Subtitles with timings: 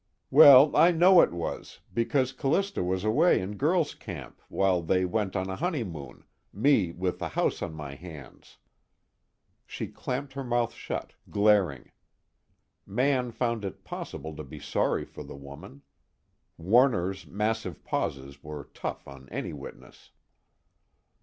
[0.31, 5.35] "Well, I know it was, because C'lista was away in girls' camp while they went
[5.35, 8.57] on a honeymoon, me with the house on my hands"
[9.67, 11.91] she clamped her mouth shut, glaring.
[12.83, 15.83] Mann found it possible to be sorry for the woman.
[16.57, 20.09] Warner's massive pauses were tough on any witness.